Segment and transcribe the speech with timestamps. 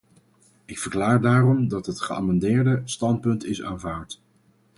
[0.65, 4.21] Ik verklaar daarom dat het geamendeerde standpunt is aanvaard.